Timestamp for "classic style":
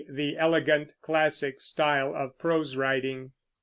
1.03-2.15